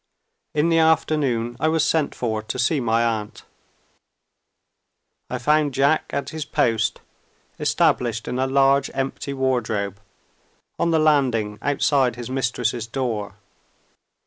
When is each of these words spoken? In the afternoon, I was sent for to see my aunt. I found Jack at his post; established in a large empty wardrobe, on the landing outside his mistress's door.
In 0.55 0.69
the 0.69 0.79
afternoon, 0.79 1.55
I 1.59 1.67
was 1.67 1.85
sent 1.85 2.15
for 2.15 2.41
to 2.41 2.57
see 2.57 2.79
my 2.79 3.03
aunt. 3.05 3.43
I 5.29 5.37
found 5.37 5.75
Jack 5.75 6.05
at 6.09 6.29
his 6.31 6.43
post; 6.43 7.01
established 7.59 8.27
in 8.27 8.39
a 8.39 8.47
large 8.47 8.89
empty 8.95 9.33
wardrobe, 9.35 9.99
on 10.79 10.89
the 10.89 10.97
landing 10.97 11.59
outside 11.61 12.15
his 12.15 12.31
mistress's 12.31 12.87
door. 12.87 13.35